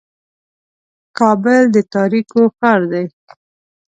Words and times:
کابل 1.17 1.61
د 1.75 1.77
تاریکو 1.93 2.41
ښار 2.57 2.81
دی. 2.91 3.05